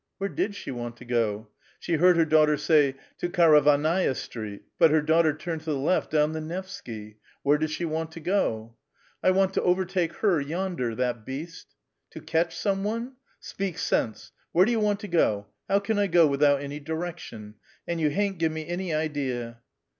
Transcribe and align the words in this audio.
Where 0.17 0.31
did 0.31 0.55
she 0.55 0.71
want 0.71 0.97
to 0.97 1.05
go? 1.05 1.49
she 1.79 1.97
heard 1.97 2.17
her 2.17 2.25
daughter 2.25 2.57
say, 2.57 2.93
^'' 2.93 2.97
To 3.19 3.29
Karavannai'a 3.29 4.15
Street"; 4.15 4.63
but 4.79 4.89
her 4.89 5.03
daughter 5.03 5.31
turned 5.31 5.61
to 5.61 5.67
the 5.69 5.77
left 5.77 6.11
dowu 6.11 6.33
the 6.33 6.41
Nevsky. 6.41 7.17
Where 7.43 7.59
does 7.59 7.69
she 7.69 7.85
want 7.85 8.11
to 8.13 8.19
go?" 8.19 8.73
I 9.23 9.29
want 9.29 9.53
to 9.53 9.61
overtake 9.61 10.13
her 10.13 10.41
yonder, 10.41 10.95
that 10.95 11.23
beast!"" 11.23 11.75
To 12.13 12.19
ketch 12.19 12.57
some 12.57 12.83
one? 12.83 13.11
Speak 13.39 13.77
sense; 13.77 14.31
where 14.53 14.65
do 14.65 14.71
you 14.71 14.79
want 14.79 15.01
to 15.01 15.07
go? 15.07 15.45
How 15.69 15.77
can 15.77 15.99
I 15.99 16.07
go 16.07 16.25
without 16.25 16.61
any 16.61 16.79
directions? 16.79 17.57
And 17.87 18.01
you 18.01 18.09
hain't 18.09 18.39
given 18.39 18.55
me 18.55 18.65
any 18.67 18.91
idea." 18.95 19.59